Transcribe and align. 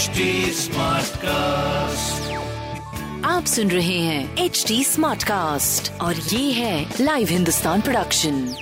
HD 0.00 0.20
Smartcast. 0.56 2.30
आप 3.24 3.44
सुन 3.44 3.70
रहे 3.70 3.98
हैं 3.98 4.44
एच 4.44 4.64
डी 4.68 4.84
स्मार्ट 4.84 5.22
कास्ट 5.22 6.00
और 6.00 6.14
ये 6.14 6.52
है 6.52 6.90
लाइव 7.00 7.28
हिंदुस्तान 7.30 7.80
प्रोडक्शन 7.80 8.54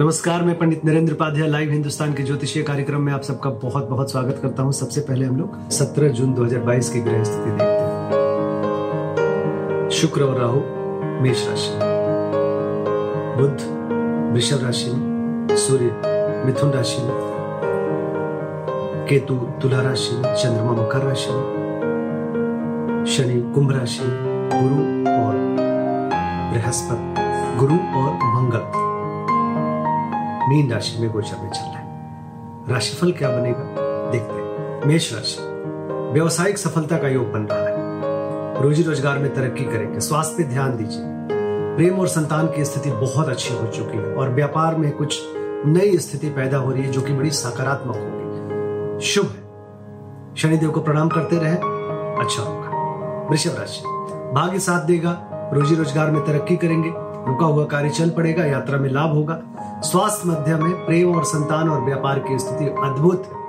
नमस्कार 0.00 0.42
मैं 0.42 0.58
पंडित 0.58 0.84
नरेंद्र 0.84 1.12
उपाध्याय 1.12 1.48
लाइव 1.48 1.70
हिंदुस्तान 1.70 2.14
के 2.14 2.22
ज्योतिषीय 2.22 2.62
कार्यक्रम 2.62 3.00
में 3.00 3.12
आप 3.12 3.22
सबका 3.22 3.50
बहुत 3.50 3.88
बहुत 3.88 4.10
स्वागत 4.10 4.38
करता 4.42 4.62
हूँ। 4.62 4.72
सबसे 4.72 5.00
पहले 5.00 5.26
हम 5.26 5.36
लोग 5.36 5.70
17 5.70 6.08
जून 6.08 6.34
2022 6.34 6.88
की 6.88 7.00
ग्रह 7.00 7.24
स्थिति 7.24 7.50
देखते 7.50 7.66
हैं। 7.66 7.84
शुक्र 9.90 10.22
और 10.22 10.40
राहु 10.40 10.83
मेष 11.22 11.48
राशि। 11.48 11.78
बुध, 13.40 13.56
वृषभ 14.32 14.64
राशि 14.64 14.90
में 14.90 15.56
सूर्य, 15.56 16.02
मिथुन 16.46 16.70
राशि 16.70 17.02
में 17.02 17.34
केतु, 19.08 19.34
तुला 19.34 19.80
राशि 19.80 20.16
में 20.16 20.34
चंद्रमा, 20.34 20.72
मकर 20.72 20.98
राशि 20.98 21.30
में 21.30 21.64
शनि, 23.08 23.52
कुंभ 23.54 23.72
राशि, 23.72 24.00
गुरु 24.54 24.74
और 25.24 25.34
बृहस्पति, 26.52 27.14
गुरु 27.58 27.74
और 27.74 28.14
मंगल। 28.14 28.84
मीन 30.48 30.72
राशि 30.72 31.02
में 31.02 31.10
गोचर 31.10 31.42
में 31.42 31.50
चल 31.50 31.60
रहा 31.60 31.70
है। 31.70 31.84
राशिफल 32.68 33.12
क्या 33.12 33.28
बनेगा? 33.28 33.74
देखते 34.10 34.34
हैं। 34.34 34.80
मेष 34.86 35.14
राशि। 35.14 35.38
व्यवसायिक 36.12 36.58
सफलता 36.58 36.98
का 36.98 37.08
योग 37.08 37.32
बन 37.32 37.40
रहा 37.40 37.58
है। 37.58 37.83
रोजी 38.60 38.82
रोज़गार 38.82 39.18
में 39.18 39.34
तरक्की 39.34 39.64
करेंगे 39.64 40.00
स्वास्थ्य 40.00 40.42
पे 40.42 40.48
ध्यान 40.48 40.76
दीजिए। 40.76 41.02
प्रेम 41.76 41.98
और 41.98 42.08
संतान 42.08 42.46
की 42.46 42.64
स्थिति 42.64 42.90
बहुत 42.90 43.28
अच्छी 43.28 43.54
हो 43.54 43.66
चुकी 43.66 43.96
है, 43.96 44.14
और 44.14 44.28
व्यापार 44.28 44.76
में 44.76 44.90
कुछ 44.92 45.20
नई 45.66 45.98
स्थिति 45.98 46.28
पैदा 46.28 46.58
हो 46.58 46.70
रही 46.70 46.82
है, 46.82 46.90
जो 46.90 47.00
कि 47.00 47.12
बड़ी 47.12 47.30
सकारात्मक 47.30 47.96
होगी। 47.96 49.00
शुभ 49.06 49.24
है। 49.24 50.34
शनिदेव 50.34 50.70
को 50.70 50.80
प्रणाम 50.80 51.08
करते 51.08 51.36
रहे। 51.36 51.56
अच्छा 52.24 52.42
होगा। 52.42 53.26
वृषभ 53.30 53.58
राशि। 53.58 53.82
भाग्य 54.34 54.58
साथ 54.58 54.86
देगा, 54.86 55.18
रोजी 55.52 55.74
रोज़गार 55.74 56.10
में 56.10 56.24
तरक्की 56.24 56.56
करेंगे, 56.56 56.90
रुका 57.28 57.46
हुआ 57.46 57.64
कार्य 57.64 57.90
चल 57.90 58.10
पड़ेगा, 58.10 58.44
यात्रा 58.44 58.78
में 58.78 58.90
लाभ 58.90 59.10
होगा। 59.10 59.40
स्वास्थ्य 59.84 60.28
मध्यम 60.28 60.66
है 60.66 60.72
प्रेम 60.86 61.14
और 61.14 61.24
संतान 61.24 61.68
और 61.68 61.84
व्यापार 61.84 62.18
की 62.18 62.38
स्थिति 62.38 62.64
अद्भुत 62.64 63.26
है। 63.26 63.42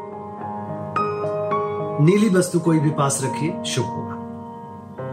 नीली 2.05 2.29
वस्तु 2.29 2.59
कोई 2.59 2.79
भी 2.79 2.89
पास 2.89 3.21
रखिए, 3.23 3.63
शुभ 3.65 3.85
होगा। 3.85 4.14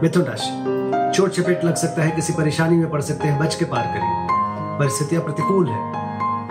मिथुन 0.03 0.23
राशि। 0.23 1.11
चोट 1.15 1.29
चपेट 1.29 1.63
लग 1.65 1.75
सकता 1.75 2.01
है, 2.01 2.11
किसी 2.11 2.33
परेशानी 2.33 2.75
में 2.75 2.89
पड़ 2.89 3.01
सकते 3.01 3.27
हैं, 3.27 3.39
बच 3.39 3.55
के 3.55 3.65
पार 3.65 3.83
करिए 3.83 4.79
परिस्थितियाँ 4.79 5.23
प्रतिकूल 5.23 5.67
है। 5.67 5.91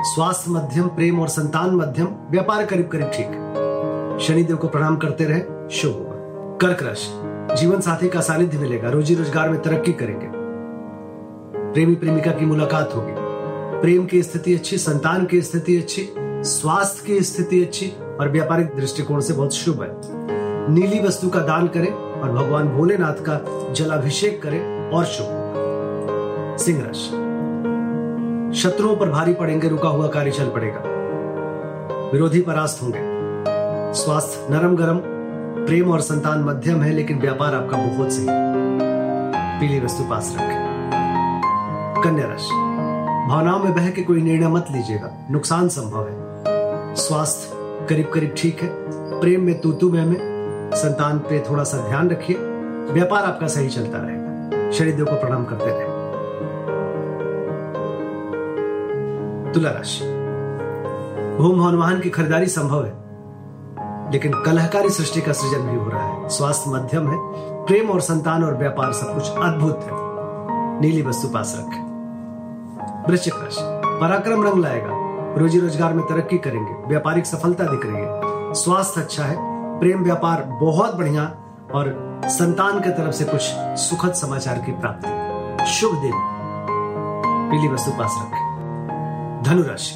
स्वास्थ्य 0.05 0.50
मध्यम, 0.50 0.86
प्रेम 0.89 1.20
और 1.20 1.28
संतान 1.28 1.70
मध्यम, 1.70 2.06
व्यापार 2.30 2.67
करीब 2.67 2.89
करीब 2.89 3.06
ठीक। 3.06 4.19
शनिदेव 4.20 4.56
को 4.56 4.69
प्रणाम 4.69 4.97
करते 4.97 5.25
रहे, 5.25 5.41
शुभ 5.70 5.92
होगा। 5.92 6.58
कर्क 6.58 6.83
राशि, 6.83 7.08
जीवन 7.56 7.80
साथी 7.80 8.08
का 8.08 8.20
सानिध्य 8.20 8.58
मिलेगा, 8.58 8.91
रोजी 8.91 9.14
रोज़गार 9.14 9.48
में 9.48 9.61
तरक्की 9.62 9.92
करेंगे। 9.92 10.27
प्रेमी 11.73 11.95
प्रेमिका 11.95 12.30
की 12.30 12.47
मुलाकात 12.47 12.95
होगी। 12.97 13.12
प्रेम 13.80 14.06
की 14.06 14.23
स्थिति 14.23 14.55
अच्छी, 14.55 14.78
संतान 14.78 15.27
की 15.27 15.42
स्थिति 15.42 15.77
अच्छी, 15.77 16.08
स्वास्थ्य 16.45 17.06
की 17.06 17.20
स्थिति 17.20 17.62
अच्छी 17.64 17.92
और 18.20 18.28
व्यापारिक 18.28 18.67
दृष्टिकोण 18.67 19.20
से 19.20 19.34
बहुत 19.34 19.55
शुभ 19.55 19.83
है। 19.83 19.91
नीली 20.73 21.00
वस्तु 21.00 21.28
का 21.28 21.41
दान 21.41 21.69
करें 21.69 22.12
और 22.23 22.33
भगवान 22.33 22.69
भोलेनाथ 22.69 23.15
का 23.28 23.41
जलाभिषेक 23.73 24.42
करें 24.42 24.91
और 24.91 25.05
शुभ 25.05 25.27
सिंह 26.59 26.83
राशि। 26.84 27.23
शत्रुओं 28.61 28.97
पर 28.97 29.09
भारी 29.09 29.34
पड़ेंगे, 29.34 29.69
रुका 29.69 29.89
हुआ 29.89 30.09
कार्य 30.09 30.31
चल 30.31 30.45
पड़ेगा। 30.45 30.83
विरोधी 32.13 32.41
परास्त 32.41 32.83
होंगे। 32.83 32.98
स्वास्थ्य 33.92 34.55
नरम 34.55 34.77
गरम 34.77 35.01
प्रेम 35.67 35.91
और 35.91 36.01
संतान 36.01 36.45
मध्यम 36.45 36.83
है, 36.83 36.92
लेकिन 36.92 37.20
व्यापार 37.20 37.55
आपका 37.55 37.77
बहुत 37.77 38.13
सही। 38.13 38.27
पीली 39.61 39.80
वस्तु 39.80 40.05
पास 40.05 40.35
रखें। 40.36 40.73
कन्या 42.05 42.27
राशि। 42.27 42.51
भावनाओं 43.29 43.58
में 43.58 43.74
बह 43.74 43.91
के 43.91 44.02
कोई 44.02 44.23
निर्णय 44.23 44.48
मत 44.48 44.67
लीजिएगा। 44.70 45.27
नुकसान 45.30 45.68
संभव 45.68 46.08
है। 46.08 46.17
स्वास्थ्य 46.95 47.51
करीब 47.86 48.11
करीब 48.14 48.35
ठीक 48.39 48.63
है। 48.63 48.68
प्रेम 49.20 49.41
में 49.41 49.61
तूतू 49.61 49.91
में 49.91 50.07
में 50.07 50.32
संतान 50.75 51.19
पे 51.19 51.45
थोड़ा 51.51 51.65
सा 51.65 51.89
ध्यान 51.89 52.11
रखिए। 52.11 52.37
व्यापार 52.93 53.25
आपका 53.25 53.47
सही 53.47 53.69
चलता 53.69 53.99
रहेगा। 53.99 54.71
शनिदेव 54.71 55.05
को 55.05 55.13
प्रणाम 55.13 55.45
करते 55.45 55.67
रहे। 55.67 56.03
तुला 59.53 59.71
राशि। 59.71 60.05
भूम 61.39 61.57
भवन 61.57 61.75
वाहन 61.75 62.01
की 62.01 62.11
खरीदारी 62.11 62.47
संभव 62.47 62.85
है। 62.85 63.03
लेकिन 64.13 64.33
कलहकारी 64.33 64.89
सृष्टि 64.89 65.21
का 65.21 65.33
सृजन 65.33 65.63
भी 65.63 65.77
हो 65.77 65.89
रहा 65.89 66.07
है। 66.07 66.29
स्वास्थ्य 66.29 66.71
मध्यम 66.71 67.09
है। 67.09 67.17
प्रेम 67.67 67.91
और 67.91 68.01
संतान 68.01 68.45
और 68.45 68.55
व्यापार 68.55 68.93
सब 68.93 69.15
कुछ 69.15 69.31
अद्भुत 69.31 69.81
है। 69.83 69.91
नीली 70.81 71.03
वस्तु 71.03 71.29
पास 71.29 71.57
रखें। 71.59 71.93
वृश्चिक 73.09 73.35
राशि। 73.35 73.61
पराक्रम 74.01 74.45
रंग 74.45 74.63
लाएगा। 74.63 74.99
रोजी 75.37 75.61
रोज़गार 75.61 75.93
में 75.93 76.07
तरक्की 76.07 76.39
करेंगे। 76.39 76.89
व्यापारिक 76.89 77.27
सफलता 77.27 77.65
दिख 77.65 77.81
रही 77.87 78.03
है। 78.03 78.21
स्वास्थ्य 78.55 79.01
अच्छा 79.01 79.25
है। 79.25 79.52
प्रेम 79.83 80.05
व्यापार 80.05 80.43
बहुत 80.61 80.95
बढ़िया 80.95 81.25
और 81.75 82.20
संतान 82.25 82.81
के 82.81 82.91
तरफ़ 82.91 83.11
से 83.11 83.25
कुछ 83.25 83.41
सुखद 83.81 84.13
समाचार 84.13 84.59
की 84.59 84.73
प्राप्ति। 84.73 85.67
शुभ 85.67 85.95
दिन। 85.95 86.13
पीली 87.51 87.69
वस्तु 87.69 87.91
पास 87.91 88.15
रखें। 88.19 89.42
धनु 89.45 89.63
राशि 89.63 89.95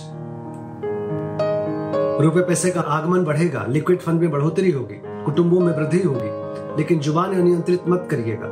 रुपए 2.25 2.41
पैसे 2.41 2.71
का 2.71 2.81
आगमन 2.81 3.25
बढ़ेगा 3.25 3.67
लिक्विड 3.69 3.99
फंड 3.99 4.21
में 4.21 4.31
बढ़ोतरी 4.31 4.71
होगी, 4.71 5.03
कुटुंबों 5.07 5.61
में 5.61 5.77
वृद्धि 5.77 6.03
होगी, 6.03 6.31
लेकिन 6.77 7.01
ज़ुबान 7.01 7.35
अनियंत्रित 7.35 7.81
मत 7.89 8.09
करिएगा। 8.11 8.49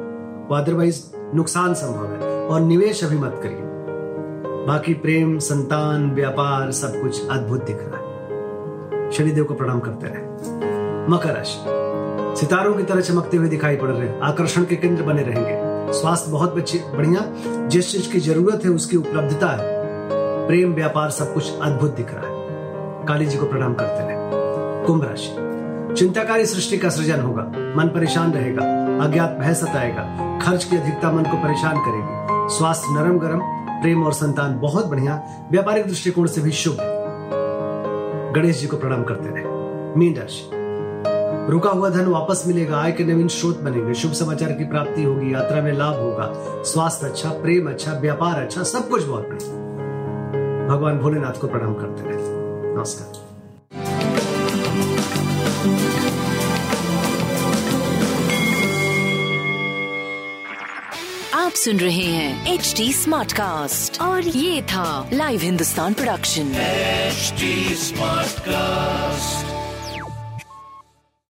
वो 0.49 0.63
अदरवाइज़ 0.63 1.05
नुकसान 1.35 1.75
संभव 1.75 2.07
है 2.07 2.49
और 2.49 2.61
निवेश 2.61 3.05
अभी 3.05 3.19
मत 3.19 3.41
करिए। 3.43 3.61
बाकी 4.67 4.95
प्रेम, 4.95 5.39
संतान, 5.39 6.11
व्यापार, 6.11 6.71
सब 6.71 7.03
कुछ 7.03 7.29
अद्भुत 7.29 7.65
दिख 7.65 7.79
रहा 7.81 8.01
है। 8.01 9.11
शनिदेव 9.11 9.45
को 9.45 9.55
प्रणाम 9.55 9.81
करते 9.81 10.07
रहे। 10.07 10.74
मकर 11.11 11.31
राशि। 11.31 11.75
सितारों 12.41 12.75
की 12.75 12.83
तरह 12.83 13.01
चमकते 13.01 13.37
हुए 13.37 13.49
दिखाई 13.49 13.77
पड़ 13.77 13.89
रहे 13.89 14.09
हैं। 14.09 14.21
आकर्षण 14.21 14.65
के 14.65 14.77
केंद्र 14.77 15.03
बने 15.03 15.23
रहेंगे। 15.23 15.75
स्वास्थ्य 15.93 16.31
बहुत 16.31 16.55
बढ़िया। 16.95 17.33
जिस 17.69 17.93
चीज़ 17.93 18.13
की 18.13 18.21
ज़रूरत 18.21 18.65
है, 18.65 18.71
उसकी 18.71 18.97
उपलब्धता 18.97 19.49
है। 19.49 19.85
प्रेम, 20.47 20.75
व्यापार, 20.75 21.11
सब 21.11 21.35
कुछ 21.35 21.61
अद्भुत 21.61 21.95
दिख 21.95 22.07
रहा 22.15 22.27
है। 22.27 22.45
काली 23.07 23.27
जी 23.27 23.39
को 23.39 23.47
प्रणाम 23.47 23.75
करते 23.75 24.07
रहे 24.07 24.17
कुंभ 24.87 25.05
राशि। 25.05 25.37
चिंताकारी 25.95 26.47
सृष्टि 26.47 26.79
का 26.79 26.89
सृजन 26.89 27.21
होगा। 27.21 27.43
मन 27.77 27.91
परेशान 27.95 28.33
रहेगा। 28.33 28.63
अज्ञात 29.05 29.37
भय 29.41 29.55
सताएगा। 29.55 30.39
खर्च 30.43 30.65
की 30.65 30.77
अधिकता 30.77 31.13
मन 31.13 31.23
को 31.23 31.37
परेशान 31.37 31.77
करेगी। 31.77 32.55
स्वास्थ्य 32.57 32.87
नरम 32.91 33.19
गरम 33.19 33.39
प्रेम 33.83 34.05
और 34.05 34.13
संतान 34.13 34.61
बहुत 34.61 34.87
बढ़िया। 34.87 35.23
व्यापारिक 35.51 35.87
दृष्टिकोण 35.87 36.27
से 36.27 36.41
भी 36.41 36.51
शुभ 36.51 36.77
गणेश 38.37 38.61
जी 38.61 38.67
को 38.67 38.77
प्रणाम 38.77 39.05
करते 39.05 39.29
रहे 39.29 39.45
मीन 39.97 40.17
राशि। 40.17 40.64
रुका 41.51 41.71
हुआ 41.71 41.89
धन 41.91 42.07
वापस 42.07 42.43
मिलेगा 42.47 42.79
आय 42.79 42.93
के 42.93 43.05
नवीन 43.05 43.29
स्रोत 43.29 43.59
बनेंगे। 43.61 43.95
शुभ 43.95 44.13
समाचार 44.13 44.53
की 44.53 44.65
प्राप्ति 44.65 45.03
होगी 45.03 45.35
यात्रा 45.35 45.63
में 45.63 45.73
लाभ 45.73 45.95
होगा। 45.95 46.33
स्वास्थ्य 46.63 47.07
अच्छा 47.07 47.31
प्रेम 47.31 47.69
अच्छा 47.71 47.93
व्यापार 47.93 48.41
अच्छा 48.43 48.63
सब 48.63 48.89
कुछ 48.89 49.05
बहुत 49.05 49.29
बढ़िया। 49.29 49.51
भगवान 50.69 50.99
भोलेनाथ 50.99 51.41
को 51.41 51.49
प्रणाम 51.49 51.75
करते 51.75 52.11
रहे। 52.11 52.19
नमस्कार। 52.77 53.23
आप 61.35 61.53
सुन 61.53 61.77
रहे 61.77 62.05
हैं 62.05 62.55
एच 62.55 62.75
डी 62.77 62.93
स्मार्ट 62.93 63.33
कास्ट 63.33 64.01
और 64.01 64.23
ये 64.23 64.63
था 64.63 65.09
live 65.13 65.41
Hindustan 65.41 65.95
production 65.95 66.53
smart 67.75 68.31
Smartcast. 68.31 69.54